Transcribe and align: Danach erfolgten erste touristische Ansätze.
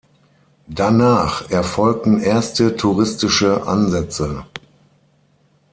Danach 0.65 1.51
erfolgten 1.51 2.19
erste 2.21 2.75
touristische 2.75 3.67
Ansätze. 3.67 4.45